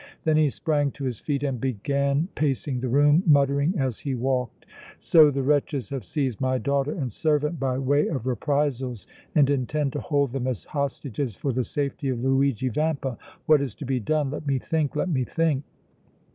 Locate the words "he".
0.35-0.49, 3.99-4.15